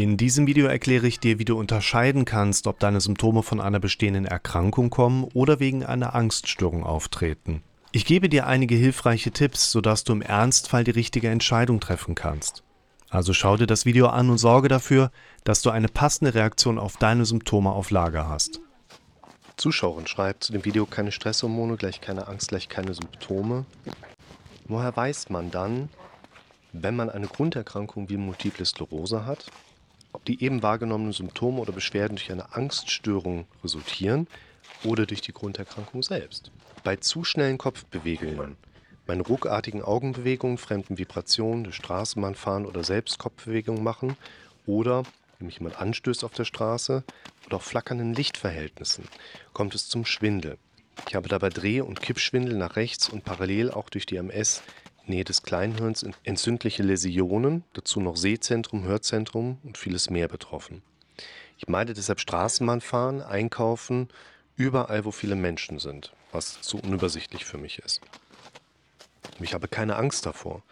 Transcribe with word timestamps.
In 0.00 0.16
diesem 0.16 0.46
Video 0.46 0.66
erkläre 0.66 1.06
ich 1.06 1.20
dir, 1.20 1.38
wie 1.38 1.44
du 1.44 1.58
unterscheiden 1.58 2.24
kannst, 2.24 2.66
ob 2.66 2.78
deine 2.78 3.02
Symptome 3.02 3.42
von 3.42 3.60
einer 3.60 3.80
bestehenden 3.80 4.24
Erkrankung 4.24 4.88
kommen 4.88 5.24
oder 5.34 5.60
wegen 5.60 5.84
einer 5.84 6.14
Angststörung 6.14 6.84
auftreten. 6.84 7.62
Ich 7.92 8.06
gebe 8.06 8.30
dir 8.30 8.46
einige 8.46 8.76
hilfreiche 8.76 9.30
Tipps, 9.30 9.70
sodass 9.70 10.02
du 10.02 10.14
im 10.14 10.22
Ernstfall 10.22 10.84
die 10.84 10.92
richtige 10.92 11.28
Entscheidung 11.28 11.80
treffen 11.80 12.14
kannst. 12.14 12.62
Also 13.10 13.34
schau 13.34 13.58
dir 13.58 13.66
das 13.66 13.84
Video 13.84 14.06
an 14.06 14.30
und 14.30 14.38
sorge 14.38 14.68
dafür, 14.68 15.10
dass 15.44 15.60
du 15.60 15.68
eine 15.68 15.88
passende 15.88 16.32
Reaktion 16.32 16.78
auf 16.78 16.96
deine 16.96 17.26
Symptome 17.26 17.70
auf 17.70 17.90
Lager 17.90 18.26
hast. 18.26 18.58
Zuschauerin 19.58 20.06
schreibt 20.06 20.44
zu 20.44 20.52
dem 20.52 20.64
Video 20.64 20.86
keine 20.86 21.12
Stresshormone 21.12 21.76
gleich 21.76 22.00
keine 22.00 22.26
Angst 22.26 22.48
gleich 22.48 22.70
keine 22.70 22.94
Symptome. 22.94 23.66
Woher 24.64 24.96
weiß 24.96 25.28
man 25.28 25.50
dann, 25.50 25.90
wenn 26.72 26.96
man 26.96 27.10
eine 27.10 27.26
Grunderkrankung 27.26 28.08
wie 28.08 28.16
Multiple 28.16 28.64
Sklerose 28.64 29.26
hat, 29.26 29.50
ob 30.20 30.26
die 30.26 30.44
eben 30.44 30.62
wahrgenommenen 30.62 31.14
Symptome 31.14 31.62
oder 31.62 31.72
Beschwerden 31.72 32.16
durch 32.16 32.30
eine 32.30 32.54
Angststörung 32.54 33.46
resultieren 33.64 34.26
oder 34.84 35.06
durch 35.06 35.22
die 35.22 35.32
Grunderkrankung 35.32 36.02
selbst. 36.02 36.52
Bei 36.84 36.96
zu 36.96 37.24
schnellen 37.24 37.56
Kopfbewegungen, 37.56 38.58
bei 39.06 39.18
ruckartigen 39.18 39.80
Augenbewegungen, 39.82 40.58
fremden 40.58 40.98
Vibrationen, 40.98 41.64
durch 41.64 41.76
Straßenbahnfahren 41.76 42.66
oder 42.66 42.84
selbst 42.84 43.18
Kopfbewegungen 43.18 43.82
machen 43.82 44.14
oder 44.66 45.04
wenn 45.38 45.46
mich 45.46 45.58
jemand 45.58 45.80
anstößt 45.80 46.22
auf 46.22 46.32
der 46.32 46.44
Straße 46.44 47.02
oder 47.46 47.56
auch 47.56 47.62
flackernden 47.62 48.12
Lichtverhältnissen, 48.12 49.04
kommt 49.54 49.74
es 49.74 49.88
zum 49.88 50.04
Schwindel. 50.04 50.58
Ich 51.06 51.14
habe 51.14 51.30
dabei 51.30 51.48
Dreh- 51.48 51.80
und 51.80 52.02
Kippschwindel 52.02 52.58
nach 52.58 52.76
rechts 52.76 53.08
und 53.08 53.24
parallel 53.24 53.70
auch 53.70 53.88
durch 53.88 54.04
die 54.04 54.16
MS 54.16 54.62
Nähe 55.10 55.24
des 55.24 55.42
Kleinhirns 55.42 56.06
entzündliche 56.24 56.82
Läsionen, 56.82 57.64
dazu 57.74 58.00
noch 58.00 58.16
Sehzentrum, 58.16 58.84
Hörzentrum 58.84 59.58
und 59.62 59.76
vieles 59.76 60.08
mehr 60.08 60.28
betroffen. 60.28 60.82
Ich 61.58 61.68
meide 61.68 61.92
deshalb 61.92 62.20
Straßenbahnfahren, 62.20 63.20
Einkaufen, 63.20 64.08
überall, 64.56 65.04
wo 65.04 65.10
viele 65.10 65.36
Menschen 65.36 65.78
sind, 65.78 66.12
was 66.32 66.62
zu 66.62 66.78
unübersichtlich 66.78 67.44
für 67.44 67.58
mich 67.58 67.80
ist. 67.80 68.00
Ich 69.40 69.52
habe 69.52 69.68
keine 69.68 69.96
Angst 69.96 70.24
davor. 70.24 70.62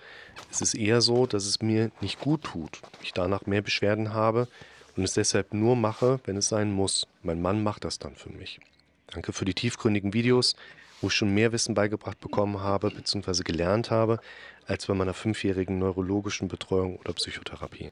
Es 0.51 0.63
ist 0.63 0.75
eher 0.75 1.01
so, 1.01 1.27
dass 1.27 1.45
es 1.45 1.61
mir 1.61 1.91
nicht 2.01 2.21
gut 2.21 2.45
tut, 2.45 2.81
ich 3.03 3.13
danach 3.13 3.47
mehr 3.47 3.63
Beschwerden 3.63 4.15
habe 4.15 4.49
und 4.97 5.05
es 5.05 5.15
deshalb 5.15 5.53
nur 5.53 5.77
mache, 5.77 6.21
wenn 6.25 6.37
es 6.37 6.49
sein 6.49 6.73
muss. 6.73 7.07
Mein 7.23 7.43
Mann 7.43 7.63
macht 7.63 7.85
das 7.85 7.99
dann 7.99 8.17
für 8.17 8.31
mich. 8.31 8.61
Danke 9.09 9.33
für 9.33 9.45
die 9.45 9.55
tiefgründigen 9.55 10.13
Videos 10.13 10.55
wo 11.01 11.09
ich 11.09 11.15
schon 11.15 11.33
mehr 11.33 11.53
Wissen 11.53 11.75
beigebracht 11.75 12.21
bekommen 12.21 12.61
habe 12.61 12.91
bzw. 12.91 13.43
gelernt 13.43 13.91
habe, 13.91 14.21
als 14.67 14.87
bei 14.87 14.95
meiner 14.95 15.15
fünfjährigen 15.15 15.79
neurologischen 15.79 16.49
Betreuung 16.49 16.97
oder 16.99 17.13
Psychotherapie? 17.13 17.91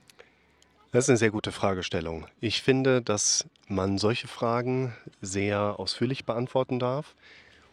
Das 0.92 1.04
ist 1.04 1.10
eine 1.10 1.18
sehr 1.18 1.30
gute 1.30 1.52
Fragestellung. 1.52 2.26
Ich 2.40 2.62
finde, 2.62 3.02
dass 3.02 3.46
man 3.68 3.98
solche 3.98 4.28
Fragen 4.28 4.94
sehr 5.20 5.78
ausführlich 5.78 6.24
beantworten 6.24 6.78
darf 6.78 7.14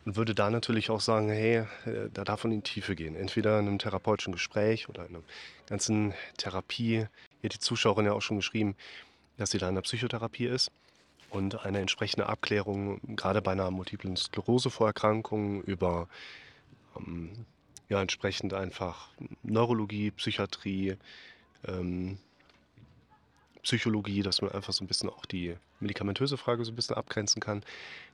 und 0.05 0.15
würde 0.15 0.35
da 0.35 0.49
natürlich 0.49 0.89
auch 0.89 0.99
sagen, 0.99 1.29
hey, 1.29 1.65
äh, 1.85 2.09
da 2.13 2.23
darf 2.23 2.43
man 2.43 2.51
in 2.51 2.63
die 2.63 2.69
Tiefe 2.69 2.95
gehen. 2.95 3.15
Entweder 3.15 3.59
in 3.59 3.67
einem 3.67 3.79
therapeutischen 3.79 4.33
Gespräch 4.33 4.89
oder 4.89 5.05
in 5.05 5.15
einer 5.15 5.23
ganzen 5.67 6.13
Therapie. 6.37 7.07
Hier 7.39 7.45
hat 7.45 7.53
die 7.53 7.59
Zuschauerin 7.59 8.05
ja 8.05 8.13
auch 8.13 8.21
schon 8.21 8.37
geschrieben, 8.37 8.75
dass 9.37 9.51
sie 9.51 9.57
da 9.57 9.69
in 9.69 9.75
der 9.75 9.83
Psychotherapie 9.83 10.47
ist 10.47 10.71
und 11.33 11.65
eine 11.65 11.79
entsprechende 11.79 12.27
Abklärung, 12.27 12.99
gerade 13.15 13.41
bei 13.41 13.51
einer 13.51 13.71
multiplen 13.71 14.15
Sklerose-Vorerkrankung, 14.15 15.63
über 15.63 16.07
ähm, 16.97 17.45
ja, 17.89 18.01
entsprechend 18.01 18.53
einfach 18.53 19.09
Neurologie, 19.41 20.11
Psychiatrie, 20.11 20.95
ähm, 21.67 22.19
Psychologie, 23.63 24.21
dass 24.21 24.41
man 24.41 24.51
einfach 24.51 24.73
so 24.73 24.83
ein 24.83 24.87
bisschen 24.87 25.09
auch 25.09 25.25
die 25.25 25.55
medikamentöse 25.79 26.37
Frage 26.37 26.65
so 26.65 26.71
ein 26.71 26.75
bisschen 26.75 26.95
abgrenzen 26.95 27.41
kann. 27.41 27.63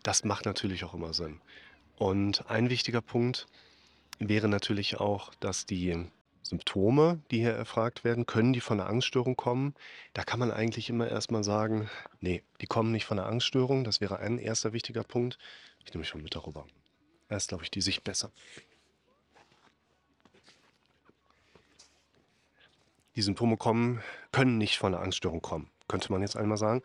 Das 0.02 0.24
macht 0.24 0.46
natürlich 0.46 0.84
auch 0.86 0.94
immer 0.94 1.14
Sinn. 1.14 1.42
Und 1.98 2.50
ein 2.50 2.70
wichtiger 2.70 3.02
Punkt 3.02 3.48
wäre 4.20 4.48
natürlich 4.48 5.00
auch, 5.00 5.34
dass 5.40 5.66
die 5.66 6.06
Symptome, 6.50 7.22
die 7.30 7.38
hier 7.38 7.54
erfragt 7.54 8.04
werden, 8.04 8.26
können 8.26 8.54
die 8.54 8.60
von 8.60 8.80
einer 8.80 8.90
Angststörung 8.90 9.36
kommen? 9.36 9.76
Da 10.14 10.24
kann 10.24 10.40
man 10.40 10.50
eigentlich 10.52 10.90
immer 10.90 11.08
erstmal 11.08 11.44
sagen, 11.44 11.88
nee, 12.22 12.42
die 12.60 12.66
kommen 12.66 12.92
nicht 12.92 13.06
von 13.06 13.20
einer 13.20 13.28
Angststörung. 13.28 13.84
Das 13.84 14.02
wäre 14.02 14.18
ein 14.18 14.40
erster 14.40 14.74
wichtiger 14.74 15.04
Punkt. 15.04 15.38
Ich 15.86 15.92
nehme 15.94 16.00
mich 16.00 16.10
schon 16.10 16.24
mit 16.24 16.36
darüber. 16.36 16.66
Da 17.28 17.38
ist, 17.38 17.50
glaube 17.50 17.64
ich, 17.64 17.70
die 17.70 17.82
Sicht 17.82 18.04
besser. 18.04 18.32
Die 23.16 23.22
Symptome 23.22 23.56
kommen, 23.56 24.02
können 24.32 24.58
nicht 24.58 24.80
von 24.80 24.96
einer 24.96 25.04
Angststörung 25.04 25.42
kommen, 25.42 25.70
könnte 25.88 26.12
man 26.12 26.22
jetzt 26.22 26.36
einmal 26.36 26.58
sagen, 26.58 26.82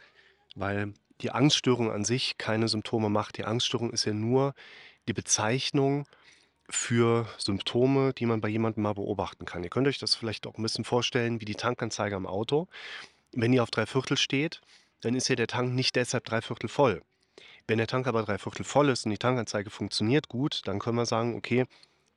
weil 0.57 0.93
die 1.23 1.31
Angststörung 1.31 1.91
an 1.91 2.05
sich 2.05 2.37
keine 2.37 2.69
Symptome 2.69 3.09
macht. 3.09 3.39
Die 3.39 3.45
Angststörung 3.45 3.93
ist 3.93 4.05
ja 4.05 4.13
nur 4.13 4.55
die 5.09 5.15
Bezeichnung 5.15 6.07
für 6.69 7.27
Symptome, 7.39 8.13
die 8.15 8.27
man 8.27 8.41
bei 8.41 8.49
jemandem 8.49 8.83
mal 8.83 8.95
beobachten 8.95 9.45
kann. 9.45 9.63
Ihr 9.63 9.71
könnt 9.71 9.87
euch 9.87 9.99
das 9.99 10.15
vielleicht 10.15 10.47
auch 10.47 10.57
ein 10.57 10.63
bisschen 10.63 10.85
vorstellen 10.85 11.41
wie 11.41 11.45
die 11.45 11.55
Tankanzeige 11.55 12.17
am 12.17 12.27
Auto. 12.27 12.69
Wenn 13.33 13.53
ihr 13.53 13.63
auf 13.63 13.71
drei 13.71 13.87
Viertel 13.87 14.17
steht, 14.17 14.61
dann 15.01 15.15
ist 15.15 15.29
ja 15.29 15.37
der 15.37 15.47
Tank 15.47 15.75
nicht 15.75 15.97
deshalb 15.97 16.25
drei 16.25 16.41
Viertel 16.41 16.69
voll. 16.69 17.03
Wenn 17.67 17.79
der 17.79 17.87
Tank 17.87 18.07
aber 18.07 18.23
drei 18.23 18.39
Viertel 18.39 18.65
voll 18.65 18.89
ist 18.89 19.05
und 19.05 19.11
die 19.11 19.19
Tankanzeige 19.19 19.71
funktioniert 19.71 20.29
gut, 20.29 20.63
dann 20.65 20.79
können 20.79 20.97
wir 20.97 21.07
sagen, 21.07 21.35
okay, 21.37 21.67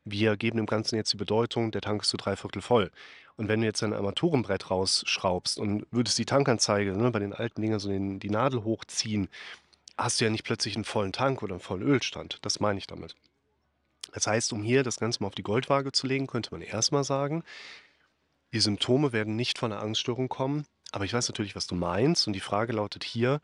wir 0.06 0.38
geben 0.38 0.58
dem 0.58 0.66
Ganzen 0.66 0.96
jetzt 0.96 1.14
die 1.14 1.18
Bedeutung, 1.18 1.72
der 1.72 1.82
Tank 1.82 2.02
ist 2.02 2.10
zu 2.10 2.18
drei 2.18 2.36
Viertel 2.36 2.62
voll. 2.62 2.92
Und 3.36 3.48
wenn 3.50 3.62
du 3.62 3.68
jetzt 3.68 3.84
ein 3.84 3.94
Armaturenbrett 3.94 4.72
rausschraubst 4.72 5.60
und 5.60 5.86
würdest 5.92 6.18
die 6.18 6.26
Tankanzeige 6.26 6.98
ne, 6.98 7.12
bei 7.12 7.20
den 7.20 7.34
alten 7.34 7.62
Dingern 7.62 7.80
so 7.80 7.90
den, 7.90 8.20
die 8.20 8.30
Nadel 8.30 8.64
hochziehen, 8.64 9.30
hast 9.98 10.20
du 10.20 10.26
ja 10.26 10.32
nicht 10.32 10.44
plötzlich 10.44 10.76
einen 10.76 10.86
vollen 10.86 11.12
Tank 11.12 11.44
oder 11.44 11.54
einen 11.54 11.62
vollen 11.62 11.84
Ölstand. 11.84 12.40
Das 12.42 12.60
meine 12.60 12.80
ich 12.80 12.88
damit. 12.88 13.16
Das 14.14 14.28
heißt, 14.28 14.54
um 14.54 14.64
hier 14.64 14.84
das 14.84 15.00
Ganze 15.00 15.22
mal 15.22 15.28
auf 15.28 15.36
die 15.36 15.44
Goldwaage 15.44 15.92
zu 15.92 16.08
legen, 16.08 16.28
könnte 16.28 16.52
man 16.52 16.62
erstmal 16.62 17.04
sagen, 17.04 17.44
die 18.54 18.60
Symptome 18.60 19.12
werden 19.12 19.36
nicht 19.36 19.58
von 19.58 19.72
einer 19.72 19.82
Angststörung 19.82 20.30
kommen, 20.30 20.66
aber 20.92 21.06
ich 21.06 21.14
weiß 21.14 21.28
natürlich, 21.28 21.56
was 21.56 21.68
du 21.68 21.76
meinst 21.76 22.28
und 22.28 22.34
die 22.34 22.40
Frage 22.40 22.74
lautet 22.74 23.04
hier, 23.04 23.42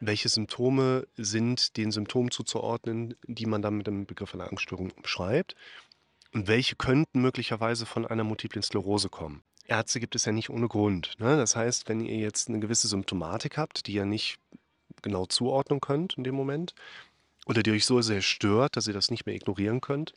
welche 0.00 0.28
Symptome 0.28 1.06
sind 1.16 1.76
den 1.76 1.92
Symptomen 1.92 2.30
zuzuordnen, 2.32 3.14
die 3.24 3.46
man 3.46 3.62
dann 3.62 3.76
mit 3.76 3.86
dem 3.86 4.04
Begriff 4.04 4.34
einer 4.34 4.48
Angststörung 4.48 4.90
umschreibt 4.90 5.54
und 6.32 6.48
welche 6.48 6.74
könnten 6.74 7.22
möglicherweise 7.22 7.86
von 7.86 8.06
einer 8.06 8.24
multiplen 8.24 8.62
Sklerose 8.62 9.08
kommen. 9.08 9.44
Ärzte 9.66 10.00
gibt 10.00 10.16
es 10.16 10.24
ja 10.24 10.32
nicht 10.32 10.50
ohne 10.50 10.66
Grund. 10.66 11.14
Ne? 11.18 11.36
Das 11.36 11.54
heißt, 11.54 11.88
wenn 11.88 12.00
ihr 12.00 12.18
jetzt 12.18 12.48
eine 12.48 12.58
gewisse 12.58 12.88
Symptomatik 12.88 13.56
habt, 13.56 13.86
die 13.86 13.92
ihr 13.92 14.04
nicht 14.04 14.38
genau 15.02 15.26
zuordnen 15.26 15.80
könnt 15.80 16.14
in 16.14 16.24
dem 16.24 16.34
Moment, 16.34 16.74
oder 17.46 17.62
die 17.62 17.72
euch 17.72 17.84
so 17.84 18.00
sehr 18.00 18.22
stört, 18.22 18.76
dass 18.76 18.86
ihr 18.86 18.94
das 18.94 19.10
nicht 19.10 19.26
mehr 19.26 19.34
ignorieren 19.34 19.80
könnt, 19.80 20.14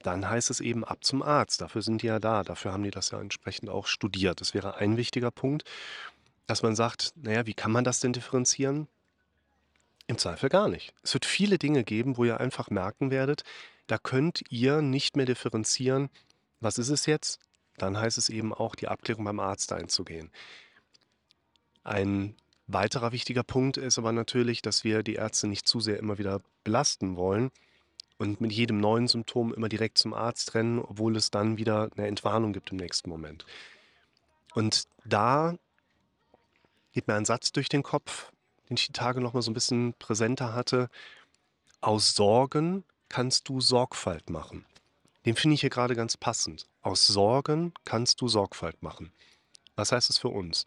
dann 0.00 0.28
heißt 0.28 0.50
es 0.50 0.60
eben 0.60 0.84
ab 0.84 1.02
zum 1.02 1.22
Arzt. 1.22 1.60
Dafür 1.60 1.82
sind 1.82 2.02
die 2.02 2.06
ja 2.06 2.18
da. 2.18 2.42
Dafür 2.42 2.72
haben 2.72 2.82
die 2.82 2.90
das 2.90 3.10
ja 3.10 3.20
entsprechend 3.20 3.70
auch 3.70 3.86
studiert. 3.86 4.40
Das 4.40 4.52
wäre 4.52 4.76
ein 4.76 4.96
wichtiger 4.96 5.30
Punkt, 5.30 5.64
dass 6.46 6.62
man 6.62 6.76
sagt, 6.76 7.12
naja, 7.16 7.46
wie 7.46 7.54
kann 7.54 7.72
man 7.72 7.84
das 7.84 8.00
denn 8.00 8.12
differenzieren? 8.12 8.88
Im 10.06 10.18
Zweifel 10.18 10.50
gar 10.50 10.68
nicht. 10.68 10.92
Es 11.02 11.14
wird 11.14 11.24
viele 11.24 11.58
Dinge 11.58 11.84
geben, 11.84 12.18
wo 12.18 12.24
ihr 12.24 12.38
einfach 12.38 12.68
merken 12.68 13.10
werdet, 13.10 13.42
da 13.86 13.98
könnt 13.98 14.42
ihr 14.50 14.82
nicht 14.82 15.16
mehr 15.16 15.26
differenzieren, 15.26 16.10
was 16.60 16.78
ist 16.78 16.90
es 16.90 17.06
jetzt? 17.06 17.40
Dann 17.76 17.98
heißt 17.98 18.18
es 18.18 18.28
eben 18.28 18.52
auch, 18.54 18.74
die 18.74 18.88
Abklärung 18.88 19.24
beim 19.24 19.40
Arzt 19.40 19.72
einzugehen. 19.72 20.30
Ein 21.82 22.34
Weiterer 22.66 23.12
wichtiger 23.12 23.42
Punkt 23.42 23.76
ist 23.76 23.98
aber 23.98 24.12
natürlich, 24.12 24.62
dass 24.62 24.84
wir 24.84 25.02
die 25.02 25.14
Ärzte 25.14 25.46
nicht 25.46 25.68
zu 25.68 25.80
sehr 25.80 25.98
immer 25.98 26.18
wieder 26.18 26.40
belasten 26.64 27.16
wollen 27.16 27.50
und 28.18 28.40
mit 28.40 28.52
jedem 28.52 28.78
neuen 28.78 29.06
Symptom 29.06 29.52
immer 29.52 29.68
direkt 29.68 29.98
zum 29.98 30.14
Arzt 30.14 30.54
rennen, 30.54 30.78
obwohl 30.78 31.16
es 31.16 31.30
dann 31.30 31.58
wieder 31.58 31.90
eine 31.96 32.06
Entwarnung 32.06 32.52
gibt 32.52 32.72
im 32.72 32.78
nächsten 32.78 33.10
Moment. 33.10 33.44
Und 34.54 34.84
da 35.04 35.56
geht 36.92 37.08
mir 37.08 37.14
ein 37.14 37.24
Satz 37.24 37.52
durch 37.52 37.68
den 37.68 37.82
Kopf, 37.82 38.32
den 38.68 38.76
ich 38.76 38.86
die 38.86 38.92
Tage 38.92 39.20
noch 39.20 39.34
mal 39.34 39.42
so 39.42 39.50
ein 39.50 39.54
bisschen 39.54 39.94
präsenter 39.98 40.54
hatte. 40.54 40.88
Aus 41.80 42.14
Sorgen 42.14 42.84
kannst 43.08 43.48
du 43.48 43.60
Sorgfalt 43.60 44.30
machen. 44.30 44.64
Den 45.26 45.36
finde 45.36 45.54
ich 45.54 45.60
hier 45.60 45.70
gerade 45.70 45.94
ganz 45.94 46.16
passend. 46.16 46.66
Aus 46.82 47.06
Sorgen 47.06 47.74
kannst 47.84 48.20
du 48.20 48.28
Sorgfalt 48.28 48.82
machen. 48.82 49.12
Was 49.76 49.92
heißt 49.92 50.08
das 50.08 50.18
für 50.18 50.28
uns? 50.28 50.64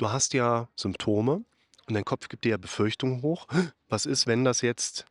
Du 0.00 0.10
hast 0.10 0.32
ja 0.32 0.66
Symptome 0.76 1.44
und 1.86 1.94
dein 1.94 2.06
Kopf 2.06 2.30
gibt 2.30 2.46
dir 2.46 2.52
ja 2.52 2.56
Befürchtungen 2.56 3.20
hoch. 3.20 3.46
Was 3.90 4.06
ist, 4.06 4.26
wenn 4.26 4.46
das 4.46 4.62
jetzt 4.62 5.04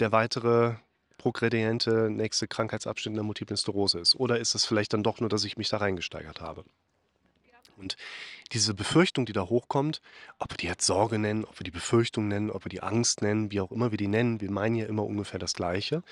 der 0.00 0.10
weitere 0.10 0.74
progrediente 1.16 2.10
nächste 2.10 2.48
Krankheitsabschnitt 2.48 3.12
in 3.12 3.14
der 3.14 3.22
Multiplen 3.22 3.56
Sklerose 3.56 4.00
ist? 4.00 4.16
Oder 4.16 4.40
ist 4.40 4.56
es 4.56 4.64
vielleicht 4.64 4.94
dann 4.94 5.04
doch 5.04 5.20
nur, 5.20 5.28
dass 5.28 5.44
ich 5.44 5.56
mich 5.56 5.68
da 5.68 5.76
reingesteigert 5.76 6.40
habe? 6.40 6.64
Und 7.76 7.96
diese 8.50 8.74
Befürchtung, 8.74 9.26
die 9.26 9.32
da 9.32 9.42
hochkommt, 9.42 10.02
ob 10.40 10.50
wir 10.50 10.56
die 10.56 10.66
jetzt 10.66 10.86
Sorge 10.86 11.20
nennen, 11.20 11.44
ob 11.44 11.60
wir 11.60 11.64
die 11.64 11.70
Befürchtung 11.70 12.26
nennen, 12.26 12.50
ob 12.50 12.64
wir 12.64 12.70
die 12.70 12.82
Angst 12.82 13.22
nennen, 13.22 13.52
wie 13.52 13.60
auch 13.60 13.70
immer 13.70 13.92
wir 13.92 13.98
die 13.98 14.08
nennen, 14.08 14.40
wir 14.40 14.50
meinen 14.50 14.74
ja 14.74 14.86
immer 14.86 15.04
ungefähr 15.04 15.38
das 15.38 15.54
Gleiche. 15.54 16.02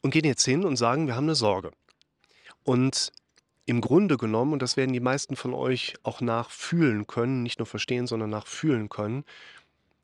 Und 0.00 0.12
gehen 0.12 0.24
jetzt 0.24 0.46
hin 0.46 0.64
und 0.64 0.78
sagen, 0.78 1.06
wir 1.06 1.16
haben 1.16 1.24
eine 1.24 1.34
Sorge. 1.34 1.70
Und 2.64 3.12
im 3.70 3.80
Grunde 3.80 4.16
genommen, 4.16 4.52
und 4.52 4.62
das 4.62 4.76
werden 4.76 4.92
die 4.92 5.00
meisten 5.00 5.36
von 5.36 5.54
euch 5.54 5.94
auch 6.02 6.20
nachfühlen 6.20 7.06
können, 7.06 7.44
nicht 7.44 7.60
nur 7.60 7.66
verstehen, 7.66 8.08
sondern 8.08 8.30
nachfühlen 8.30 8.88
können, 8.88 9.24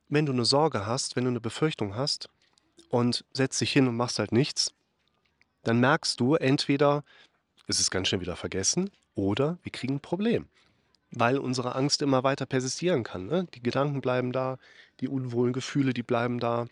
wenn 0.09 0.25
du 0.25 0.33
eine 0.33 0.45
Sorge 0.45 0.87
hast, 0.87 1.17
wenn 1.17 1.25
du 1.25 1.31
eine 1.31 1.41
Befürchtung 1.41 1.97
hast 1.97 2.29
und 2.91 3.25
setzt 3.33 3.61
dich 3.61 3.73
hin 3.73 3.89
und 3.89 3.97
machst 3.97 4.21
halt 4.21 4.31
nichts, 4.31 4.73
dann 5.65 5.81
merkst 5.81 6.21
du 6.21 6.37
entweder, 6.37 7.03
es 7.67 7.81
ist 7.81 7.91
ganz 7.91 8.07
schnell 8.07 8.21
wieder 8.21 8.37
vergessen, 8.37 8.89
oder 9.17 9.59
wir 9.65 9.73
kriegen 9.73 9.95
ein 9.95 10.01
Problem, 10.01 10.47
weil 11.11 11.37
unsere 11.37 11.75
Angst 11.75 12.03
immer 12.03 12.23
weiter 12.23 12.47
persistieren 12.47 13.03
kann. 13.03 13.27
Ne? 13.27 13.49
Die 13.55 13.63
Gedanken 13.63 14.01
bleiben 14.01 14.31
da, 14.31 14.59
die 15.01 15.09
unwohlen 15.09 15.53
Gefühle, 15.53 15.93
die 15.93 16.05
bleiben 16.05 16.39
da. 16.39 16.67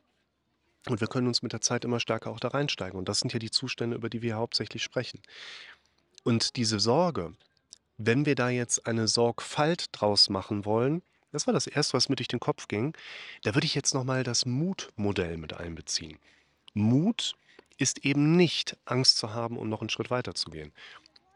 Und 0.87 1.01
wir 1.01 1.09
können 1.09 1.27
uns 1.27 1.43
mit 1.43 1.53
der 1.53 1.63
Zeit 1.63 1.85
immer 1.85 1.99
stärker 1.99 2.31
auch 2.31 2.39
da 2.39 2.49
reinsteigen. 2.49 2.99
Und 2.99 3.09
das 3.09 3.19
sind 3.19 3.33
ja 3.33 3.39
die 3.39 3.51
Zustände, 3.51 3.97
über 3.97 4.11
die 4.11 4.23
wir 4.23 4.37
hauptsächlich 4.37 4.83
sprechen. 4.83 5.21
Und 6.25 6.57
diese 6.57 6.81
Sorge, 6.81 7.35
wenn 7.99 8.27
wir 8.27 8.35
da 8.35 8.49
jetzt 8.49 8.87
eine 8.87 9.07
Sorgfalt 9.07 9.89
draus 9.93 10.29
machen 10.31 10.65
wollen, 10.65 11.03
das 11.33 11.47
war 11.47 11.55
das 11.55 11.67
Erste, 11.67 11.95
was 11.95 12.09
mir 12.09 12.17
durch 12.17 12.29
den 12.29 12.41
Kopf 12.41 12.67
ging, 12.69 12.97
da 13.43 13.55
würde 13.55 13.67
ich 13.67 13.75
jetzt 13.75 13.95
nochmal 13.95 14.25
das 14.25 14.47
Mutmodell 14.47 15.37
mit 15.37 15.53
einbeziehen. 15.53 16.19
Mut 16.73 17.35
ist 17.77 18.05
eben 18.05 18.37
nicht 18.37 18.77
Angst 18.85 19.19
zu 19.19 19.35
haben, 19.35 19.59
um 19.59 19.69
noch 19.69 19.81
einen 19.81 19.91
Schritt 19.91 20.11
weiter 20.11 20.35
zu 20.35 20.51
gehen. 20.51 20.73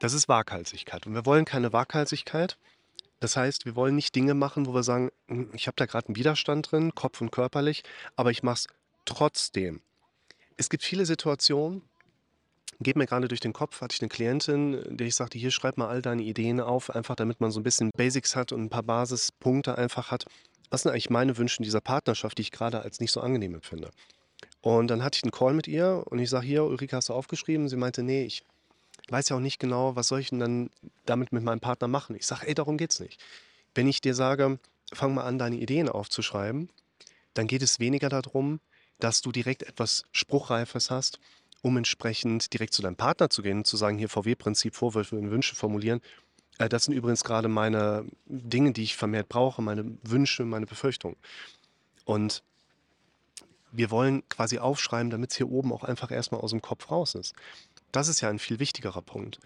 Das 0.01 0.13
ist 0.13 0.29
Waghalsigkeit. 0.29 1.07
Und 1.07 1.15
wir 1.15 1.27
wollen 1.27 1.45
keine 1.45 1.73
Waghalsigkeit. 1.73 2.57
Das 3.21 3.37
heißt, 3.37 3.67
wir 3.67 3.75
wollen 3.75 3.97
nicht 3.97 4.15
Dinge 4.15 4.35
machen, 4.35 4.67
wo 4.67 4.75
wir 4.75 4.85
sagen, 4.85 5.11
hm, 5.27 5.51
ich 5.53 5.67
habe 5.67 5.77
da 5.77 5.87
gerade 5.87 6.09
einen 6.09 6.17
Widerstand 6.17 6.71
drin, 6.71 6.95
kopf- 6.95 7.21
und 7.21 7.33
körperlich, 7.33 7.83
aber 8.15 8.31
ich 8.31 8.43
mache 8.43 8.55
es 8.55 8.67
trotzdem. 9.05 9.81
Es 10.57 10.71
gibt 10.71 10.85
viele 10.85 11.05
Situationen, 11.05 11.83
geht 12.81 12.97
mir 12.97 13.07
gerade 13.07 13.29
durch 13.29 13.41
den 13.41 13.53
Kopf, 13.53 13.81
hatte 13.81 13.95
ich 13.95 14.03
eine 14.03 14.09
Klientin, 14.09 14.83
der 14.89 15.07
ich 15.07 15.15
sagte, 15.15 15.39
hier 15.39 15.51
schreib 15.51 15.79
mal 15.79 15.89
all 15.89 16.03
deine 16.03 16.23
Ideen 16.23 16.61
auf, 16.61 16.91
einfach 16.91 17.17
damit 17.17 17.41
man 17.41 17.51
so 17.51 17.61
ein 17.61 17.65
bisschen 17.65 17.91
Basics 17.97 18.37
hat 18.37 18.53
und 18.53 18.63
ein 18.63 18.71
paar 18.71 18.83
Basispunkte 18.83 19.77
einfach 19.77 20.11
hat. 20.11 20.27
Was 20.71 20.83
sind 20.83 20.93
eigentlich 20.93 21.11
meine 21.11 21.37
Wünsche 21.39 21.59
in 21.59 21.65
dieser 21.65 21.81
Partnerschaft, 21.81 22.39
die 22.39 22.43
ich 22.43 22.53
gerade 22.53 22.83
als 22.83 23.01
nicht 23.01 23.11
so 23.11 23.21
angenehm 23.21 23.55
empfinde? 23.55 23.91
Und 24.61 24.89
dann 24.89 25.03
hatte 25.03 25.17
ich 25.17 25.25
einen 25.25 25.33
Call 25.33 25.55
mit 25.55 25.67
ihr 25.67 26.05
und 26.07 26.19
ich 26.19 26.31
sage, 26.31 26.47
hier, 26.47 26.65
Ulrike, 26.65 26.97
hast 26.97 27.09
du 27.09 27.15
aufgeschrieben? 27.15 27.69
Sie 27.69 27.77
meinte, 27.77 28.03
nee, 28.03 28.25
ich 28.25 28.45
weiß 29.09 29.31
ja 29.31 29.37
auch 29.37 29.41
nicht 29.41 29.59
genau, 29.59 29.97
was 29.97 30.09
soll 30.09 30.21
ich 30.21 30.31
denn 30.31 30.41
dann 30.41 30.71
damit 31.07 31.33
mit 31.33 31.43
meinem 31.43 31.61
Partner 31.61 31.89
machen? 31.89 32.15
Ich 32.17 32.27
sage, 32.27 32.47
ey, 32.47 32.55
darum 32.55 32.77
geht's 32.77 33.01
nicht. 33.01 33.21
Wenn 33.75 33.89
ich 33.89 34.01
dir 34.01 34.15
sage, 34.15 34.59
fang 34.93 35.15
mal 35.15 35.25
an, 35.25 35.39
deine 35.39 35.57
Ideen 35.57 35.89
aufzuschreiben, 35.89 36.69
dann 37.35 37.47
geht 37.47 37.63
es 37.63 37.81
weniger 37.81 38.09
darum, 38.09 38.61
dass 38.99 39.23
du 39.23 39.33
direkt 39.33 39.63
etwas 39.63 40.05
Spruchreifes 40.13 40.91
hast, 40.91 41.21
um 41.63 41.77
entsprechend 41.77 42.53
direkt 42.53 42.75
zu 42.75 42.83
deinem 42.83 42.97
Partner 42.97 43.31
zu 43.31 43.43
gehen 43.43 43.59
und 43.59 43.67
zu 43.67 43.77
sagen, 43.77 43.99
hier 43.99 44.09
VW-Prinzip, 44.09 44.75
Vorwürfe 44.75 45.17
und 45.17 45.31
Wünsche 45.31 45.55
formulieren. 45.55 46.01
Äh, 46.59 46.69
das 46.69 46.85
sind 46.85 46.95
übrigens 46.95 47.25
gerade 47.25 47.49
meine 47.49 48.05
Dinge, 48.27 48.73
die 48.73 48.83
ich 48.83 48.97
vermehrt 48.97 49.29
brauche, 49.29 49.63
meine 49.63 49.97
Wünsche, 50.03 50.45
meine 50.45 50.67
Befürchtungen. 50.67 51.17
Und 52.05 52.43
wir 53.73 53.91
wollen 53.91 54.27
quasi 54.29 54.59
aufschreiben, 54.59 55.11
damit 55.11 55.31
es 55.31 55.37
hier 55.37 55.51
oben 55.51 55.73
auch 55.73 55.85
einfach 55.85 56.11
erstmal 56.11 56.41
aus 56.41 56.51
dem 56.51 56.63
Kopf 56.63 56.91
raus 56.91 57.15
ist. 57.15 57.35
Das 57.93 58.09
ist 58.09 58.21
ja 58.21 58.31
ein 58.31 58.39
viel 58.39 58.59
wichtigerer 58.59 59.03
Punkt. 59.03 59.41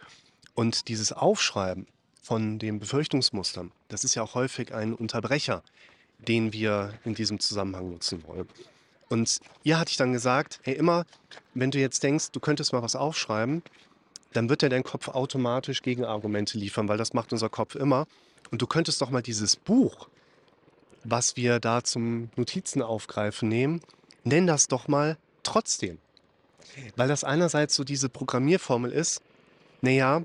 Und 0.54 0.88
dieses 0.88 1.12
Aufschreiben 1.12 1.86
von 2.22 2.58
den 2.58 2.78
Befürchtungsmustern, 2.78 3.72
das 3.88 4.04
ist 4.04 4.14
ja 4.14 4.22
auch 4.22 4.34
häufig 4.34 4.74
ein 4.74 4.94
Unterbrecher, 4.94 5.62
den 6.18 6.52
wir 6.52 6.94
in 7.04 7.14
diesem 7.14 7.40
Zusammenhang 7.40 7.90
nutzen 7.90 8.22
wollen. 8.24 8.48
Und 9.12 9.40
ihr 9.62 9.78
hatte 9.78 9.90
ich 9.90 9.98
dann 9.98 10.14
gesagt, 10.14 10.60
hey, 10.62 10.74
immer, 10.74 11.04
wenn 11.52 11.70
du 11.70 11.78
jetzt 11.78 12.02
denkst, 12.02 12.30
du 12.32 12.40
könntest 12.40 12.72
mal 12.72 12.82
was 12.82 12.96
aufschreiben, 12.96 13.62
dann 14.32 14.48
wird 14.48 14.62
dir 14.62 14.70
dein 14.70 14.84
Kopf 14.84 15.08
automatisch 15.08 15.82
Gegenargumente 15.82 16.56
liefern, 16.56 16.88
weil 16.88 16.96
das 16.96 17.12
macht 17.12 17.30
unser 17.30 17.50
Kopf 17.50 17.74
immer. 17.74 18.06
Und 18.50 18.62
du 18.62 18.66
könntest 18.66 19.02
doch 19.02 19.10
mal 19.10 19.20
dieses 19.20 19.54
Buch, 19.54 20.08
was 21.04 21.36
wir 21.36 21.60
da 21.60 21.84
zum 21.84 22.30
Notizen 22.36 22.80
aufgreifen 22.80 23.50
nehmen, 23.50 23.82
nenn 24.24 24.46
das 24.46 24.66
doch 24.66 24.88
mal 24.88 25.18
trotzdem. 25.42 25.98
Weil 26.96 27.08
das 27.08 27.22
einerseits 27.22 27.74
so 27.74 27.84
diese 27.84 28.08
Programmierformel 28.08 28.92
ist, 28.92 29.20
naja, 29.82 30.22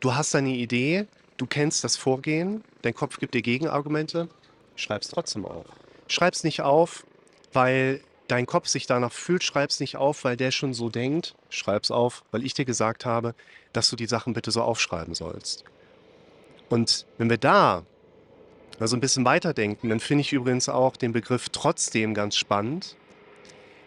du 0.00 0.14
hast 0.14 0.34
deine 0.34 0.50
Idee, 0.50 1.06
du 1.38 1.46
kennst 1.46 1.82
das 1.82 1.96
Vorgehen, 1.96 2.62
dein 2.82 2.92
Kopf 2.92 3.18
gibt 3.18 3.32
dir 3.32 3.40
Gegenargumente, 3.40 4.28
schreib's 4.74 5.08
trotzdem 5.08 5.46
auf. 5.46 5.64
Schreib's 6.08 6.44
nicht 6.44 6.60
auf, 6.60 7.06
weil 7.52 8.00
dein 8.28 8.46
Kopf 8.46 8.68
sich 8.68 8.86
danach 8.86 9.12
fühlt, 9.12 9.44
schreib's 9.44 9.80
nicht 9.80 9.96
auf, 9.96 10.24
weil 10.24 10.36
der 10.36 10.50
schon 10.50 10.74
so 10.74 10.88
denkt, 10.88 11.34
schreib's 11.48 11.90
auf, 11.90 12.24
weil 12.30 12.44
ich 12.44 12.54
dir 12.54 12.64
gesagt 12.64 13.06
habe, 13.06 13.34
dass 13.72 13.88
du 13.88 13.96
die 13.96 14.06
Sachen 14.06 14.32
bitte 14.32 14.50
so 14.50 14.62
aufschreiben 14.62 15.14
sollst. 15.14 15.64
Und 16.68 17.06
wenn 17.18 17.30
wir 17.30 17.38
da 17.38 17.84
also 18.78 18.96
ein 18.96 19.00
bisschen 19.00 19.24
weiterdenken, 19.24 19.88
dann 19.88 20.00
finde 20.00 20.22
ich 20.22 20.32
übrigens 20.32 20.68
auch 20.68 20.96
den 20.96 21.12
Begriff 21.12 21.48
trotzdem 21.48 22.14
ganz 22.14 22.36
spannend, 22.36 22.96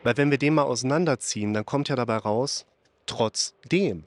weil 0.03 0.17
wenn 0.17 0.31
wir 0.31 0.37
den 0.37 0.55
mal 0.55 0.63
auseinanderziehen, 0.63 1.53
dann 1.53 1.65
kommt 1.65 1.89
ja 1.89 1.95
dabei 1.95 2.17
raus, 2.17 2.65
trotzdem. 3.05 4.03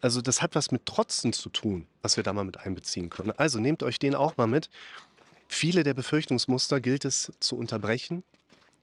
Also 0.00 0.20
das 0.20 0.42
hat 0.42 0.54
was 0.54 0.70
mit 0.70 0.86
Trotzen 0.86 1.32
zu 1.32 1.48
tun, 1.50 1.86
was 2.02 2.16
wir 2.16 2.24
da 2.24 2.32
mal 2.32 2.44
mit 2.44 2.58
einbeziehen 2.58 3.10
können. 3.10 3.32
Also 3.36 3.58
nehmt 3.58 3.82
euch 3.82 3.98
den 3.98 4.14
auch 4.14 4.36
mal 4.36 4.46
mit. 4.46 4.70
Viele 5.48 5.82
der 5.82 5.94
Befürchtungsmuster 5.94 6.80
gilt 6.80 7.04
es 7.04 7.32
zu 7.40 7.56
unterbrechen, 7.56 8.22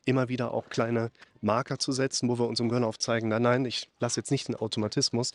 immer 0.06 0.30
wieder 0.30 0.54
auch 0.54 0.70
kleine 0.70 1.12
Marker 1.42 1.80
zu 1.80 1.92
setzen, 1.92 2.30
wo 2.30 2.40
wir 2.40 2.48
unserem 2.48 2.70
Gehirn 2.70 2.84
aufzeigen, 2.84 3.30
nein, 3.30 3.42
nein, 3.42 3.66
ich 3.66 3.90
lasse 4.00 4.20
jetzt 4.20 4.32
nicht 4.32 4.48
den 4.48 4.56
Automatismus 4.56 5.34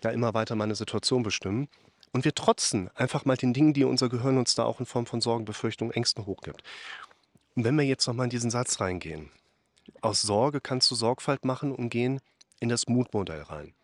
da 0.00 0.10
immer 0.10 0.34
weiter 0.34 0.54
meine 0.56 0.74
Situation 0.74 1.22
bestimmen. 1.22 1.68
Und 2.12 2.24
wir 2.24 2.34
trotzen 2.34 2.90
einfach 2.94 3.24
mal 3.24 3.36
den 3.36 3.52
Dingen, 3.52 3.74
die 3.74 3.84
unser 3.84 4.08
Gehirn 4.08 4.38
uns 4.38 4.54
da 4.54 4.64
auch 4.64 4.80
in 4.80 4.86
Form 4.86 5.06
von 5.06 5.20
Sorgen, 5.20 5.44
Befürchtungen, 5.44 5.92
Ängsten 5.92 6.26
hochgibt. 6.26 6.62
Und 7.54 7.64
wenn 7.64 7.76
wir 7.76 7.84
jetzt 7.84 8.06
nochmal 8.06 8.24
in 8.24 8.30
diesen 8.30 8.50
Satz 8.50 8.80
reingehen, 8.80 9.30
aus 10.00 10.22
Sorge 10.22 10.60
kannst 10.60 10.90
du 10.90 10.94
Sorgfalt 10.94 11.44
machen 11.44 11.72
und 11.72 11.90
gehen 11.90 12.20
in 12.60 12.68
das 12.68 12.86
Mutmodell 12.86 13.42
rein. 13.42 13.74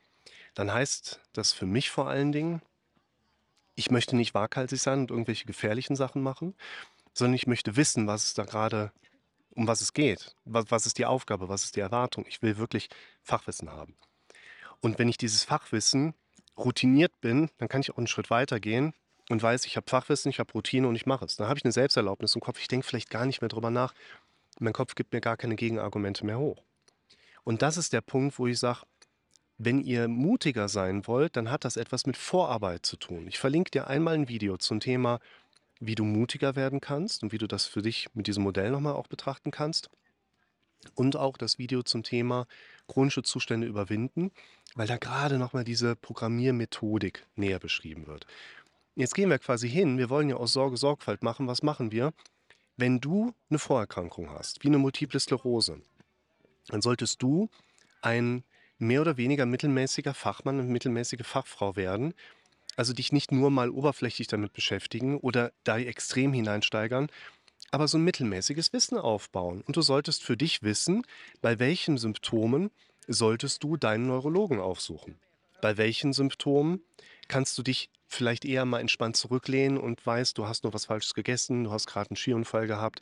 Dann 0.55 0.73
heißt 0.73 1.21
das 1.33 1.53
für 1.53 1.67
mich 1.67 1.91
vor 1.91 2.09
allen 2.09 2.33
Dingen, 2.33 2.63
ich 3.75 3.91
möchte 3.91 4.17
nicht 4.17 4.35
waghalsig 4.35 4.81
sein 4.81 5.01
und 5.01 5.11
irgendwelche 5.11 5.47
gefährlichen 5.47 5.97
Sachen 5.97 6.23
machen, 6.23 6.55
sondern 7.15 7.35
ich 7.35 7.47
möchte 7.47 7.77
wissen, 7.77 8.07
was 8.07 8.25
es 8.27 8.35
da 8.35 8.45
gerade, 8.45 8.93
um 9.55 9.67
was 9.67 9.81
es 9.81 9.93
geht. 9.93 10.35
Was, 10.45 10.71
was 10.71 10.87
ist 10.87 10.99
die 10.99 11.07
Aufgabe, 11.07 11.49
was 11.49 11.65
ist 11.65 11.77
die 11.77 11.81
Erwartung? 11.81 12.25
Ich 12.29 12.43
will 12.43 12.57
wirklich 12.59 12.89
Fachwissen 13.23 13.71
haben. 13.71 13.97
Und 14.81 14.99
wenn 14.99 15.09
ich 15.09 15.17
dieses 15.17 15.45
Fachwissen 15.45 16.15
routiniert 16.57 17.21
bin, 17.21 17.51
dann 17.59 17.69
kann 17.69 17.81
ich 17.81 17.91
auch 17.91 17.99
einen 17.99 18.07
Schritt 18.07 18.31
weiter 18.31 18.61
gehen 18.61 18.95
und 19.29 19.43
weiß, 19.43 19.65
ich 19.67 19.77
habe 19.77 19.89
Fachwissen, 19.89 20.31
ich 20.31 20.39
habe 20.39 20.53
Routine 20.53 20.89
und 20.89 20.97
ich 20.97 21.07
mache 21.07 21.25
es. 21.25 21.37
Dann 21.37 21.49
habe 21.49 21.59
ich 21.59 21.65
eine 21.65 21.73
Selbsterlaubnis 21.73 22.35
im 22.35 22.41
Kopf. 22.41 22.59
Ich 22.61 22.69
denke 22.69 22.87
vielleicht 22.87 23.11
gar 23.11 23.27
nicht 23.27 23.41
mehr 23.41 23.49
drüber 23.49 23.71
nach. 23.71 23.95
Mein 24.59 24.73
Kopf 24.73 24.95
gibt 24.95 25.13
mir 25.13 25.21
gar 25.21 25.37
keine 25.37 25.57
Gegenargumente 25.57 26.27
mehr 26.27 26.39
hoch. 26.39 26.63
Und 27.45 27.63
das 27.63 27.77
ist 27.77 27.93
der 27.93 28.01
Punkt, 28.01 28.39
wo 28.39 28.47
ich 28.47 28.59
sage, 28.59 28.83
wenn 29.59 29.81
ihr 29.81 30.09
mutiger 30.09 30.69
sein 30.69 31.07
wollt, 31.07 31.37
dann 31.37 31.51
hat 31.51 31.65
das 31.65 31.77
etwas 31.77 32.07
mit 32.07 32.17
Vorarbeit 32.17 32.85
zu 32.85 32.97
tun. 32.97 33.27
Ich 33.29 33.39
verlinke 33.39 33.71
dir 33.71 33.87
einmal 33.87 34.15
ein 34.15 34.29
Video 34.29 34.57
zum 34.57 34.81
Thema, 34.81 35.21
wie 35.85 35.97
du 35.97 36.05
mutiger 36.05 36.55
werden 36.55 36.81
kannst 36.81 37.23
und 37.23 37.33
wie 37.33 37.39
du 37.39 37.49
das 37.49 37.67
für 37.67 37.83
dich 37.83 38.09
mit 38.15 38.29
diesem 38.29 38.45
Modell 38.45 38.71
nochmal 38.71 38.95
auch 38.95 39.09
betrachten 39.09 39.51
kannst. 39.51 39.91
Und 40.95 41.17
auch 41.17 41.37
das 41.37 41.59
Video 41.59 41.83
zum 41.83 42.03
Thema 42.03 42.47
chronische 42.89 43.23
Zustände 43.23 43.67
überwinden, 43.67 44.31
weil 44.75 44.87
da 44.87 44.97
gerade 44.97 45.39
nochmal 45.39 45.65
diese 45.65 45.97
Programmiermethodik 45.97 47.27
näher 47.37 47.59
beschrieben 47.59 48.07
wird. 48.07 48.27
Jetzt 48.95 49.15
gehen 49.15 49.31
wir 49.31 49.39
quasi 49.39 49.69
hin, 49.69 49.99
wir 49.99 50.11
wollen 50.11 50.29
ja 50.29 50.37
aus 50.37 50.53
Sorge 50.53 50.77
Sorgfalt 50.77 51.23
machen. 51.23 51.47
Was 51.47 51.63
machen 51.63 51.93
wir? 51.93 52.13
Wenn 52.77 53.01
du 53.01 53.35
eine 53.49 53.59
Vorerkrankung 53.59 54.31
hast, 54.31 54.63
wie 54.63 54.69
eine 54.69 54.79
Multiple 54.79 55.19
Sklerose, 55.19 55.83
dann 56.69 56.83
solltest 56.83 57.23
du 57.23 57.49
ein 58.03 58.45
mehr 58.79 59.01
oder 59.01 59.17
weniger 59.17 59.47
mittelmäßiger 59.47 60.15
Fachmann 60.15 60.61
und 60.61 60.69
mittelmäßige 60.69 61.25
Fachfrau 61.25 61.77
werden. 61.77 62.15
Also 62.77 62.93
dich 62.93 63.13
nicht 63.13 63.33
nur 63.33 63.51
mal 63.51 63.71
oberflächlich 63.71 64.29
damit 64.29 64.53
beschäftigen 64.53 65.19
oder 65.19 65.53
da 65.65 65.79
extrem 65.79 66.33
hineinsteigern, 66.33 67.09
aber 67.71 67.89
so 67.89 67.99
ein 67.99 68.05
mittelmäßiges 68.05 68.73
Wissen 68.73 68.99
aufbauen. 68.99 69.63
Und 69.63 69.77
du 69.77 69.83
solltest 69.83 70.23
für 70.23 70.37
dich 70.37 70.63
wissen, 70.63 71.07
bei 71.41 71.59
welchen 71.59 71.99
Symptomen 71.99 72.71
solltest 73.09 73.63
du 73.63 73.77
deinen 73.77 74.07
Neurologen 74.07 74.61
aufsuchen. 74.61 75.19
Bei 75.61 75.77
welchen 75.77 76.13
Symptomen 76.13 76.83
kannst 77.29 77.57
du 77.57 77.63
dich 77.63 77.91
vielleicht 78.07 78.45
eher 78.45 78.65
mal 78.65 78.81
entspannt 78.81 79.17
zurücklehnen 79.17 79.79
und 79.79 80.05
weißt, 80.05 80.37
du 80.37 80.47
hast 80.47 80.65
nur 80.65 80.75
was 80.75 80.87
Falsches 80.87 81.15
gegessen, 81.15 81.65
du 81.65 81.73
hast 81.73 81.87
gerade 81.87 82.11
einen 82.11 82.17
Skiunfall 82.17 82.67
gehabt 82.67 83.01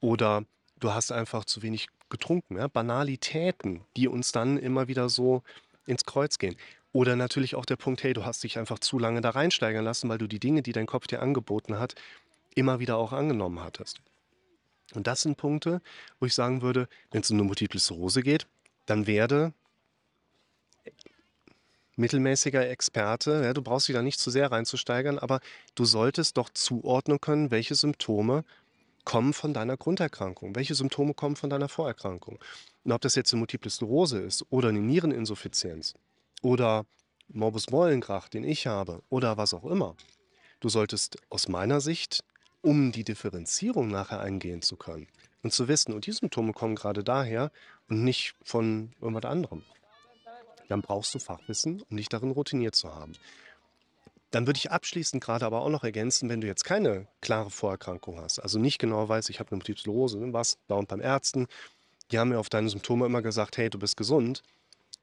oder 0.00 0.44
du 0.80 0.92
hast 0.92 1.12
einfach 1.12 1.44
zu 1.44 1.62
wenig 1.62 1.88
getrunken. 2.08 2.56
Ja? 2.56 2.68
Banalitäten, 2.68 3.84
die 3.96 4.08
uns 4.08 4.32
dann 4.32 4.56
immer 4.56 4.88
wieder 4.88 5.08
so 5.08 5.42
ins 5.86 6.04
Kreuz 6.04 6.38
gehen. 6.38 6.56
Oder 6.92 7.14
natürlich 7.16 7.54
auch 7.54 7.64
der 7.64 7.76
Punkt, 7.76 8.02
hey, 8.02 8.12
du 8.12 8.24
hast 8.24 8.42
dich 8.42 8.58
einfach 8.58 8.78
zu 8.78 8.98
lange 8.98 9.20
da 9.20 9.30
reinsteigern 9.30 9.84
lassen, 9.84 10.08
weil 10.08 10.18
du 10.18 10.26
die 10.26 10.40
Dinge, 10.40 10.62
die 10.62 10.72
dein 10.72 10.86
Kopf 10.86 11.06
dir 11.06 11.22
angeboten 11.22 11.78
hat, 11.78 11.94
immer 12.54 12.80
wieder 12.80 12.96
auch 12.96 13.12
angenommen 13.12 13.62
hattest. 13.62 14.00
Und 14.94 15.06
das 15.06 15.20
sind 15.20 15.36
Punkte, 15.36 15.80
wo 16.18 16.26
ich 16.26 16.34
sagen 16.34 16.62
würde, 16.62 16.88
wenn 17.12 17.20
es 17.20 17.30
um 17.30 17.36
eine 17.36 17.44
Multiple 17.44 17.78
Sklerose 17.78 18.22
geht, 18.22 18.46
dann 18.86 19.06
werde 19.06 19.52
mittelmäßiger 21.96 22.68
Experte. 22.68 23.42
Ja, 23.44 23.52
du 23.52 23.62
brauchst 23.62 23.86
dich 23.86 23.94
da 23.94 24.02
nicht 24.02 24.18
zu 24.18 24.30
sehr 24.30 24.50
reinzusteigern, 24.50 25.18
aber 25.18 25.40
du 25.76 25.84
solltest 25.84 26.36
doch 26.38 26.48
zuordnen 26.48 27.20
können, 27.20 27.52
welche 27.52 27.76
Symptome 27.76 28.44
kommen 29.04 29.32
von 29.32 29.54
deiner 29.54 29.76
Grunderkrankung, 29.76 30.56
welche 30.56 30.74
Symptome 30.74 31.14
kommen 31.14 31.36
von 31.36 31.50
deiner 31.50 31.68
Vorerkrankung. 31.68 32.38
Und 32.84 32.92
ob 32.92 33.00
das 33.00 33.14
jetzt 33.14 33.32
eine 33.32 33.38
Multiple 33.38 33.70
Sklerose 33.70 34.18
ist 34.18 34.44
oder 34.50 34.70
eine 34.70 34.80
Niereninsuffizienz 34.80 35.94
oder 36.42 36.86
Morbus 37.28 37.70
Mollenkrach, 37.70 38.28
den 38.28 38.44
ich 38.44 38.66
habe, 38.66 39.02
oder 39.08 39.36
was 39.36 39.54
auch 39.54 39.64
immer. 39.64 39.94
Du 40.58 40.68
solltest 40.68 41.18
aus 41.30 41.48
meiner 41.48 41.80
Sicht, 41.80 42.24
um 42.60 42.92
die 42.92 43.04
Differenzierung 43.04 43.88
nachher 43.88 44.20
eingehen 44.20 44.62
zu 44.62 44.76
können 44.76 45.06
und 45.42 45.52
zu 45.52 45.68
wissen, 45.68 45.92
und 45.94 46.06
die 46.06 46.12
Symptome 46.12 46.52
kommen 46.52 46.74
gerade 46.74 47.04
daher 47.04 47.50
und 47.88 48.04
nicht 48.04 48.34
von 48.44 48.92
irgendwas 49.00 49.30
anderem, 49.30 49.62
dann 50.68 50.82
brauchst 50.82 51.14
du 51.14 51.18
Fachwissen, 51.18 51.82
um 51.90 51.96
dich 51.96 52.08
darin 52.08 52.30
routiniert 52.30 52.74
zu 52.74 52.94
haben. 52.94 53.12
Dann 54.30 54.46
würde 54.46 54.58
ich 54.58 54.70
abschließend 54.70 55.24
gerade 55.24 55.46
aber 55.46 55.62
auch 55.62 55.70
noch 55.70 55.82
ergänzen, 55.82 56.28
wenn 56.28 56.40
du 56.40 56.46
jetzt 56.46 56.64
keine 56.64 57.08
klare 57.20 57.50
Vorerkrankung 57.50 58.20
hast, 58.20 58.38
also 58.38 58.58
nicht 58.58 58.78
genau 58.78 59.08
weißt, 59.08 59.30
ich 59.30 59.40
habe 59.40 59.50
eine 59.50 59.56
Multiple 59.56 59.80
Sklerose, 59.80 60.32
was 60.32 60.58
dauernd 60.68 60.88
beim 60.88 61.00
Ärzten, 61.00 61.46
die 62.10 62.18
haben 62.18 62.28
mir 62.28 62.38
auf 62.38 62.48
deine 62.48 62.68
Symptome 62.68 63.06
immer 63.06 63.22
gesagt, 63.22 63.56
hey, 63.56 63.70
du 63.70 63.78
bist 63.78 63.96
gesund, 63.96 64.42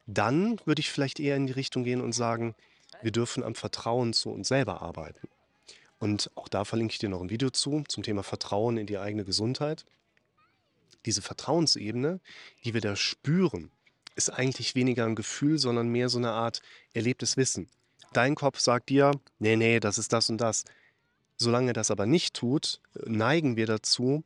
dann 0.07 0.59
würde 0.65 0.79
ich 0.79 0.89
vielleicht 0.89 1.19
eher 1.19 1.35
in 1.35 1.47
die 1.47 1.53
Richtung 1.53 1.83
gehen 1.83 2.01
und 2.01 2.13
sagen, 2.13 2.55
wir 3.01 3.11
dürfen 3.11 3.43
am 3.43 3.53
Vertrauen 3.53 4.13
zu 4.13 4.31
uns 4.31 4.47
selber 4.47 4.81
arbeiten. 4.81 5.27
Und 5.99 6.31
auch 6.35 6.47
da 6.47 6.63
verlinke 6.63 6.93
ich 6.93 6.99
dir 6.99 7.09
noch 7.09 7.21
ein 7.21 7.29
Video 7.29 7.49
zu, 7.49 7.83
zum 7.87 8.03
Thema 8.03 8.23
Vertrauen 8.23 8.77
in 8.77 8.87
die 8.87 8.97
eigene 8.97 9.25
Gesundheit. 9.25 9.85
Diese 11.05 11.21
Vertrauensebene, 11.21 12.19
die 12.63 12.73
wir 12.73 12.81
da 12.81 12.95
spüren, 12.95 13.71
ist 14.15 14.29
eigentlich 14.29 14.75
weniger 14.75 15.05
ein 15.05 15.15
Gefühl, 15.15 15.59
sondern 15.59 15.89
mehr 15.89 16.09
so 16.09 16.17
eine 16.17 16.31
Art 16.31 16.61
erlebtes 16.93 17.37
Wissen. 17.37 17.69
Dein 18.13 18.35
Kopf 18.35 18.59
sagt 18.59 18.89
dir, 18.89 19.11
nee, 19.39 19.55
nee, 19.55 19.79
das 19.79 19.97
ist 19.97 20.13
das 20.13 20.29
und 20.29 20.39
das. 20.39 20.63
Solange 21.35 21.73
das 21.73 21.91
aber 21.91 22.05
nicht 22.05 22.33
tut, 22.33 22.81
neigen 23.05 23.57
wir 23.57 23.67
dazu, 23.67 24.23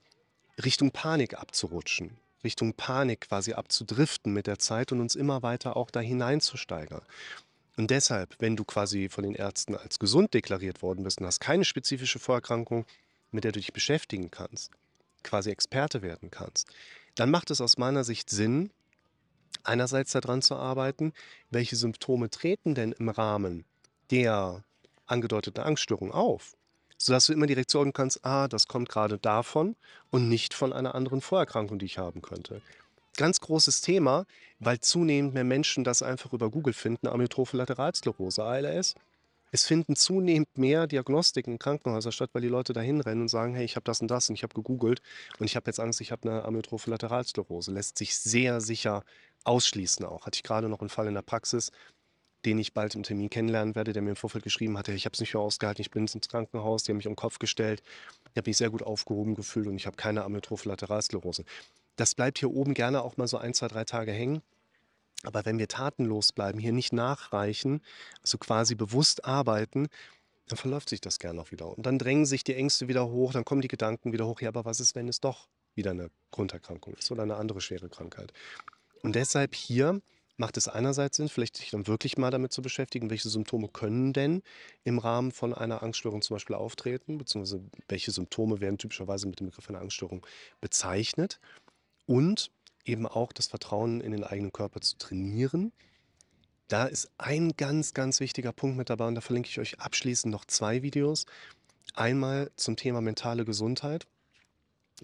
Richtung 0.63 0.91
Panik 0.91 1.33
abzurutschen. 1.33 2.17
Richtung 2.43 2.73
Panik 2.73 3.21
quasi 3.21 3.53
abzudriften 3.53 4.33
mit 4.33 4.47
der 4.47 4.59
Zeit 4.59 4.91
und 4.91 4.99
uns 4.99 5.15
immer 5.15 5.43
weiter 5.43 5.77
auch 5.77 5.91
da 5.91 5.99
hineinzusteigern. 5.99 7.01
Und 7.77 7.89
deshalb, 7.89 8.35
wenn 8.39 8.55
du 8.55 8.63
quasi 8.63 9.09
von 9.09 9.23
den 9.23 9.35
Ärzten 9.35 9.75
als 9.75 9.99
gesund 9.99 10.33
deklariert 10.33 10.81
worden 10.81 11.03
bist 11.03 11.19
und 11.19 11.27
hast 11.27 11.39
keine 11.39 11.65
spezifische 11.65 12.19
Vorerkrankung, 12.19 12.85
mit 13.31 13.43
der 13.43 13.51
du 13.51 13.59
dich 13.59 13.73
beschäftigen 13.73 14.29
kannst, 14.29 14.71
quasi 15.23 15.51
Experte 15.51 16.01
werden 16.01 16.31
kannst, 16.31 16.67
dann 17.15 17.31
macht 17.31 17.51
es 17.51 17.61
aus 17.61 17.77
meiner 17.77 18.03
Sicht 18.03 18.29
Sinn, 18.29 18.71
einerseits 19.63 20.11
daran 20.11 20.41
zu 20.41 20.55
arbeiten, 20.55 21.13
welche 21.49 21.75
Symptome 21.75 22.29
treten 22.29 22.75
denn 22.75 22.91
im 22.93 23.09
Rahmen 23.09 23.65
der 24.09 24.63
angedeuteten 25.05 25.63
Angststörung 25.63 26.11
auf 26.11 26.55
sodass 27.05 27.25
du 27.25 27.33
immer 27.33 27.47
direkt 27.47 27.71
sagen 27.71 27.93
kannst, 27.93 28.23
ah, 28.23 28.47
das 28.47 28.67
kommt 28.67 28.89
gerade 28.89 29.17
davon 29.17 29.75
und 30.09 30.29
nicht 30.29 30.53
von 30.53 30.73
einer 30.73 30.95
anderen 30.95 31.21
Vorerkrankung, 31.21 31.79
die 31.79 31.85
ich 31.85 31.97
haben 31.97 32.21
könnte. 32.21 32.61
Ganz 33.17 33.39
großes 33.41 33.81
Thema, 33.81 34.25
weil 34.59 34.79
zunehmend 34.79 35.33
mehr 35.33 35.43
Menschen 35.43 35.83
das 35.83 36.01
einfach 36.01 36.31
über 36.33 36.49
Google 36.49 36.73
finden, 36.73 37.07
Amyotrophe 37.07 37.57
Lateralsklerose, 37.57 38.43
ALS. 38.43 38.95
Es 39.53 39.65
finden 39.65 39.97
zunehmend 39.97 40.57
mehr 40.57 40.87
Diagnostiken 40.87 41.53
in 41.53 41.59
Krankenhäusern 41.59 42.13
statt, 42.13 42.29
weil 42.31 42.41
die 42.41 42.47
Leute 42.47 42.71
dahin 42.71 43.01
rennen 43.01 43.23
und 43.23 43.27
sagen, 43.27 43.53
hey, 43.53 43.65
ich 43.65 43.75
habe 43.75 43.83
das 43.83 43.99
und 43.99 44.07
das 44.07 44.29
und 44.29 44.35
ich 44.35 44.43
habe 44.43 44.53
gegoogelt 44.53 45.01
und 45.39 45.45
ich 45.45 45.57
habe 45.57 45.67
jetzt 45.67 45.79
Angst, 45.79 45.99
ich 45.99 46.13
habe 46.13 46.29
eine 46.29 46.45
Amyotrophe 46.45 46.89
Lateralsklerose. 46.89 47.71
Lässt 47.71 47.97
sich 47.97 48.17
sehr 48.17 48.61
sicher 48.61 49.03
ausschließen 49.43 50.05
auch. 50.05 50.25
Hatte 50.25 50.37
ich 50.37 50.43
gerade 50.43 50.69
noch 50.69 50.79
einen 50.79 50.89
Fall 50.89 51.07
in 51.07 51.15
der 51.15 51.21
Praxis, 51.21 51.71
den 52.45 52.57
ich 52.57 52.73
bald 52.73 52.95
im 52.95 53.03
Termin 53.03 53.29
kennenlernen 53.29 53.75
werde, 53.75 53.93
der 53.93 54.01
mir 54.01 54.11
im 54.11 54.15
Vorfeld 54.15 54.43
geschrieben 54.43 54.77
hatte, 54.77 54.93
ich 54.93 55.05
habe 55.05 55.13
es 55.13 55.19
nicht 55.19 55.33
mehr 55.33 55.41
ausgehalten, 55.41 55.81
ich 55.81 55.91
bin 55.91 56.07
ins 56.07 56.27
Krankenhaus, 56.27 56.83
die 56.83 56.91
haben 56.91 56.97
mich 56.97 57.07
um 57.07 57.13
den 57.13 57.17
Kopf 57.17 57.39
gestellt, 57.39 57.83
ich 58.31 58.37
habe 58.37 58.49
mich 58.49 58.57
sehr 58.57 58.69
gut 58.69 58.83
aufgehoben 58.83 59.35
gefühlt 59.35 59.67
und 59.67 59.75
ich 59.75 59.85
habe 59.85 59.95
keine 59.95 60.23
Amyotrophe 60.23 60.69
Lateralsklerose. 60.69 61.43
Das 61.95 62.15
bleibt 62.15 62.39
hier 62.39 62.51
oben 62.51 62.73
gerne 62.73 63.03
auch 63.03 63.17
mal 63.17 63.27
so 63.27 63.37
ein, 63.37 63.53
zwei, 63.53 63.67
drei 63.67 63.83
Tage 63.83 64.11
hängen. 64.11 64.41
Aber 65.23 65.45
wenn 65.45 65.59
wir 65.59 65.67
tatenlos 65.67 66.31
bleiben, 66.31 66.57
hier 66.57 66.71
nicht 66.71 66.93
nachreichen, 66.93 67.81
also 68.23 68.39
quasi 68.39 68.73
bewusst 68.73 69.23
arbeiten, 69.25 69.87
dann 70.47 70.57
verläuft 70.57 70.89
sich 70.89 70.99
das 70.99 71.19
gerne 71.19 71.39
auch 71.41 71.51
wieder. 71.51 71.67
Und 71.67 71.85
dann 71.85 71.99
drängen 71.99 72.25
sich 72.25 72.43
die 72.43 72.55
Ängste 72.55 72.87
wieder 72.87 73.07
hoch, 73.07 73.31
dann 73.33 73.45
kommen 73.45 73.61
die 73.61 73.67
Gedanken 73.67 74.13
wieder 74.13 74.25
hoch, 74.25 74.41
ja, 74.41 74.49
aber 74.49 74.65
was 74.65 74.79
ist, 74.79 74.95
wenn 74.95 75.07
es 75.07 75.19
doch 75.19 75.47
wieder 75.75 75.91
eine 75.91 76.09
Grunderkrankung 76.31 76.95
ist 76.95 77.11
oder 77.11 77.23
eine 77.23 77.35
andere 77.35 77.61
schwere 77.61 77.87
Krankheit? 77.87 78.33
Und 79.03 79.15
deshalb 79.15 79.55
hier 79.55 80.01
macht 80.41 80.57
es 80.57 80.67
einerseits 80.67 81.17
Sinn, 81.17 81.29
vielleicht 81.29 81.55
sich 81.55 81.69
dann 81.69 81.85
wirklich 81.85 82.17
mal 82.17 82.31
damit 82.31 82.51
zu 82.51 82.63
beschäftigen, 82.63 83.11
welche 83.11 83.29
Symptome 83.29 83.67
können 83.67 84.11
denn 84.11 84.41
im 84.83 84.97
Rahmen 84.97 85.31
von 85.31 85.53
einer 85.53 85.83
Angststörung 85.83 86.23
zum 86.23 86.35
Beispiel 86.35 86.55
auftreten, 86.55 87.19
beziehungsweise 87.19 87.63
welche 87.87 88.09
Symptome 88.11 88.59
werden 88.59 88.79
typischerweise 88.79 89.27
mit 89.27 89.39
dem 89.39 89.47
Begriff 89.47 89.69
einer 89.69 89.79
Angststörung 89.79 90.25
bezeichnet 90.59 91.39
und 92.07 92.51
eben 92.85 93.05
auch 93.05 93.33
das 93.33 93.45
Vertrauen 93.45 94.01
in 94.01 94.13
den 94.13 94.23
eigenen 94.23 94.51
Körper 94.51 94.81
zu 94.81 94.97
trainieren. 94.97 95.71
Da 96.67 96.85
ist 96.85 97.11
ein 97.19 97.55
ganz, 97.55 97.93
ganz 97.93 98.19
wichtiger 98.19 98.51
Punkt 98.51 98.77
mit 98.77 98.89
dabei 98.89 99.07
und 99.07 99.13
da 99.13 99.21
verlinke 99.21 99.47
ich 99.47 99.59
euch 99.59 99.79
abschließend 99.79 100.31
noch 100.31 100.45
zwei 100.45 100.81
Videos. 100.81 101.27
Einmal 101.93 102.49
zum 102.55 102.77
Thema 102.77 103.01
mentale 103.01 103.45
Gesundheit 103.45 104.07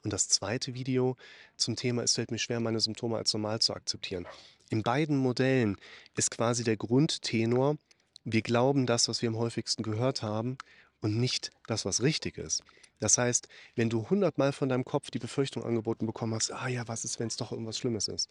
und 0.03 0.12
das 0.12 0.29
zweite 0.29 0.74
Video 0.74 1.15
zum 1.58 1.75
Thema 1.75 2.01
Es 2.01 2.15
fällt 2.15 2.32
mir 2.32 2.39
schwer, 2.39 2.60
meine 2.60 2.79
Symptome 2.79 3.17
als 3.17 3.34
normal 3.34 3.60
zu 3.60 3.75
akzeptieren. 3.75 4.25
In 4.69 4.83
beiden 4.83 5.17
Modellen 5.17 5.77
ist 6.15 6.31
quasi 6.31 6.63
der 6.63 6.77
Grundtenor, 6.77 7.77
wir 8.25 8.41
glauben 8.41 8.86
das, 8.86 9.07
was 9.07 9.21
wir 9.21 9.29
am 9.29 9.38
häufigsten 9.38 9.83
gehört 9.83 10.21
haben 10.21 10.57
und 11.01 11.17
nicht 11.17 11.51
das, 11.67 11.86
was 11.86 12.01
richtig 12.01 12.38
ist. 12.38 12.63
Das 13.00 13.17
heißt, 13.17 13.47
wenn 13.75 13.89
du 13.89 14.09
hundertmal 14.09 14.51
von 14.51 14.67
deinem 14.69 14.83
Kopf 14.83 15.12
die 15.12 15.19
Befürchtung 15.19 15.63
angeboten 15.63 16.05
bekommen 16.05 16.33
hast, 16.33 16.51
ah 16.51 16.67
ja, 16.67 16.88
was 16.88 17.05
ist, 17.05 17.19
wenn 17.19 17.27
es 17.27 17.38
doch 17.38 17.51
irgendwas 17.51 17.77
Schlimmes 17.77 18.07
ist? 18.07 18.27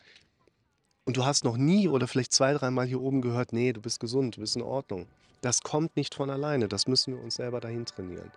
Und 1.04 1.16
du 1.16 1.24
hast 1.24 1.44
noch 1.44 1.56
nie 1.56 1.88
oder 1.88 2.08
vielleicht 2.08 2.32
zwei, 2.32 2.52
dreimal 2.52 2.86
hier 2.86 3.00
oben 3.00 3.22
gehört, 3.22 3.52
nee, 3.52 3.72
du 3.72 3.80
bist 3.80 4.00
gesund, 4.00 4.36
du 4.36 4.40
bist 4.40 4.56
in 4.56 4.62
Ordnung. 4.62 5.06
Das 5.40 5.60
kommt 5.60 5.96
nicht 5.96 6.14
von 6.14 6.30
alleine, 6.30 6.68
das 6.68 6.88
müssen 6.88 7.14
wir 7.14 7.22
uns 7.22 7.36
selber 7.36 7.60
dahin 7.60 7.86
trainieren. 7.86 8.32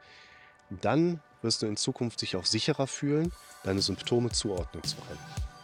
Dann 0.70 1.20
wirst 1.42 1.64
du 1.64 1.66
in 1.66 1.78
Zukunft 1.78 2.22
dich 2.22 2.36
auch 2.36 2.46
sicherer 2.46 2.86
fühlen, 2.86 3.32
deine 3.64 3.82
Symptome 3.82 4.30
zuordnen 4.30 4.84
zu 4.84 4.98
können. 4.98 5.59